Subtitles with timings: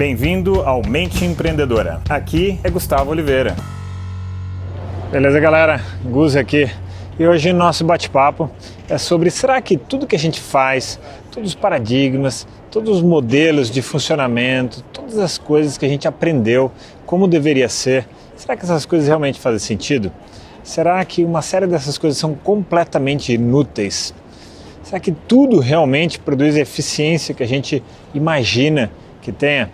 [0.00, 2.00] Bem-vindo ao Mente Empreendedora.
[2.08, 3.54] Aqui é Gustavo Oliveira.
[5.12, 5.84] Beleza, galera?
[6.02, 6.70] Gus aqui.
[7.18, 8.50] E hoje nosso bate-papo
[8.88, 10.98] é sobre será que tudo que a gente faz,
[11.30, 16.72] todos os paradigmas, todos os modelos de funcionamento, todas as coisas que a gente aprendeu,
[17.04, 20.10] como deveria ser, será que essas coisas realmente fazem sentido?
[20.62, 24.14] Será que uma série dessas coisas são completamente inúteis?
[24.82, 27.82] Será que tudo realmente produz a eficiência que a gente
[28.14, 28.90] imagina
[29.20, 29.70] que tenha?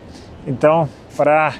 [0.46, 1.54] Então, para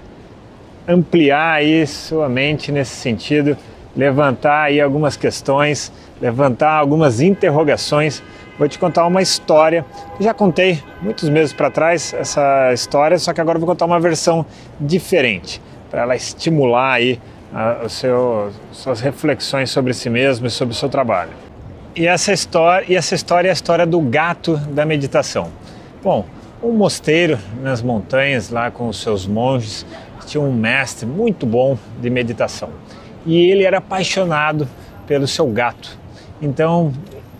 [0.86, 3.56] ampliar aí sua mente nesse sentido,
[3.96, 8.22] levantar aí algumas questões, levantar algumas interrogações,
[8.58, 9.84] vou te contar uma história.
[10.20, 14.46] Já contei muitos meses para trás essa história, só que agora vou contar uma versão
[14.78, 17.20] diferente, para ela estimular aí
[17.52, 21.30] uh, o seu, suas reflexões sobre si mesmo e sobre o seu trabalho.
[21.94, 25.50] E essa história, e essa história é a história do gato da meditação.
[26.02, 26.26] Bom,
[26.62, 29.86] um mosteiro nas montanhas lá com os seus monges
[30.26, 32.70] tinha um mestre muito bom de meditação
[33.24, 34.68] e ele era apaixonado
[35.06, 35.98] pelo seu gato.
[36.40, 36.92] Então,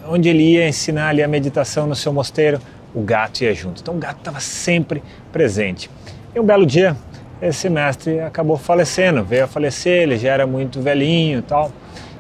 [0.09, 2.61] onde ele ia ensinar ali a meditação no seu mosteiro,
[2.95, 3.83] o gato ia junto.
[3.83, 5.91] Então, o gato estava sempre presente.
[6.35, 6.97] E um belo dia,
[7.41, 11.71] esse mestre acabou falecendo, veio a falecer, ele já era muito velhinho e tal.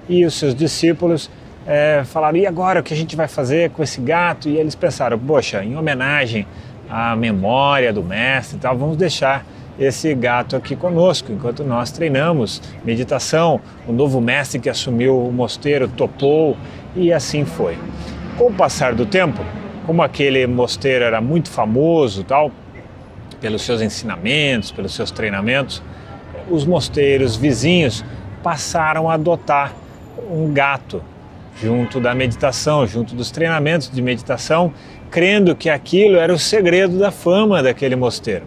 [0.09, 1.31] E os seus discípulos
[1.67, 4.49] é, falaram: e agora o que a gente vai fazer com esse gato?
[4.49, 6.47] E eles pensaram: poxa, em homenagem
[6.89, 9.45] à memória do mestre e tal, vamos deixar
[9.79, 13.61] esse gato aqui conosco, enquanto nós treinamos meditação.
[13.87, 16.56] O novo mestre que assumiu o mosteiro topou
[16.95, 17.77] e assim foi.
[18.39, 19.45] Com o passar do tempo,
[19.84, 22.51] como aquele mosteiro era muito famoso, tal,
[23.41, 25.83] pelos seus ensinamentos, pelos seus treinamentos,
[26.50, 28.05] os mosteiros vizinhos
[28.43, 29.73] passaram a adotar
[30.31, 31.03] um gato
[31.61, 34.73] junto da meditação, junto dos treinamentos de meditação,
[35.11, 38.45] crendo que aquilo era o segredo da fama daquele mosteiro.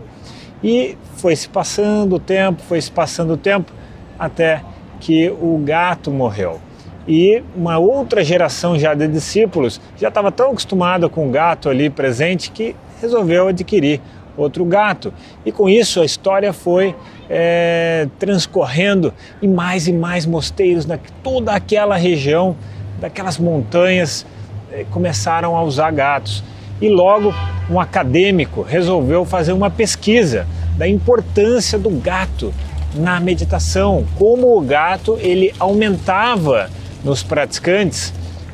[0.64, 3.72] E foi se passando o tempo, foi se passando o tempo,
[4.18, 4.62] até
[5.00, 6.60] que o gato morreu.
[7.08, 11.90] E uma outra geração já de discípulos já estava tão acostumada com o gato ali
[11.90, 14.02] presente que resolveu adquirir
[14.38, 15.14] outro gato.
[15.46, 16.96] E com isso a história foi
[17.30, 22.56] é, transcorrendo e mais e mais mosteiros na toda aquela região,
[23.00, 24.26] daquelas montanhas,
[24.72, 26.44] é, começaram a usar gatos.
[26.82, 27.34] E logo
[27.70, 32.54] um acadêmico resolveu fazer uma pesquisa da importância do gato
[32.96, 36.70] na meditação, como o gato ele aumentava
[37.04, 38.14] nos praticantes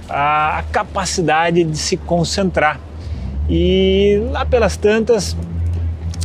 [0.09, 2.79] a capacidade de se concentrar.
[3.49, 5.37] E lá pelas tantas,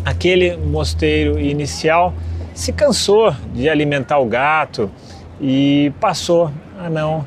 [0.04, 2.14] aquele mosteiro inicial
[2.54, 4.90] se cansou de alimentar o gato
[5.40, 7.24] e passou a não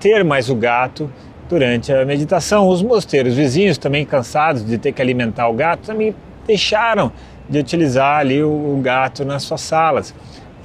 [0.00, 1.10] ter mais o gato
[1.48, 2.68] durante a meditação.
[2.68, 6.14] Os mosteiros vizinhos, também cansados de ter que alimentar o gato, também
[6.46, 7.12] deixaram
[7.48, 10.14] de utilizar ali o, gato nas suas salas.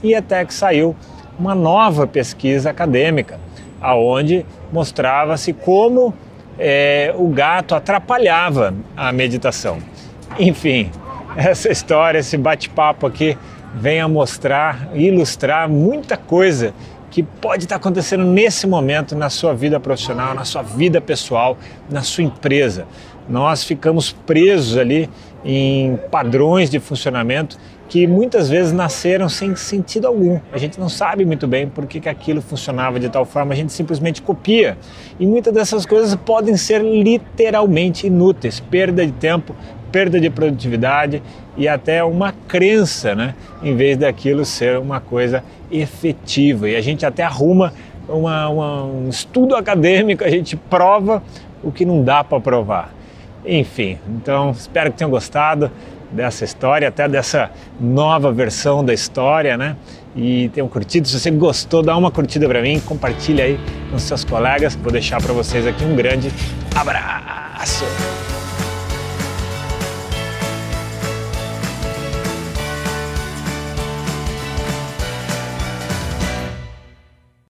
[0.02, 0.96] E até que saiu
[1.40, 3.40] uma nova pesquisa acadêmica,
[3.82, 6.14] aonde mostrava-se como
[6.60, 9.78] é, o gato atrapalhava a meditação.
[10.38, 10.92] Enfim,
[11.36, 13.38] essa história, esse bate-papo aqui
[13.74, 16.74] vem a mostrar, ilustrar muita coisa
[17.14, 21.56] que pode estar acontecendo nesse momento na sua vida profissional, na sua vida pessoal,
[21.88, 22.88] na sua empresa.
[23.30, 25.08] Nós ficamos presos ali
[25.46, 27.56] em padrões de funcionamento
[27.88, 30.40] que muitas vezes nasceram sem sentido algum.
[30.52, 33.72] A gente não sabe muito bem por que, aquilo funcionava de tal forma, a gente
[33.72, 34.76] simplesmente copia.
[35.20, 39.56] E muitas dessas coisas podem ser literalmente inúteis perda de tempo,
[39.94, 41.22] perda de produtividade
[41.56, 43.36] e até uma crença, né?
[43.62, 46.68] em vez daquilo ser uma coisa efetiva.
[46.68, 47.72] E a gente até arruma
[48.10, 51.22] uma, uma, um estudo acadêmico, a gente prova
[51.64, 52.92] o que não dá para provar.
[53.46, 55.70] Enfim, então espero que tenham gostado
[56.12, 59.76] dessa história, até dessa nova versão da história, né?
[60.16, 61.08] E tenham curtido.
[61.08, 63.60] Se você gostou, dá uma curtida para mim, compartilha aí
[63.92, 64.76] com seus colegas.
[64.76, 66.32] Vou deixar para vocês aqui um grande
[66.76, 67.84] abraço.